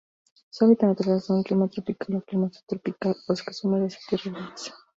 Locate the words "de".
3.93-3.99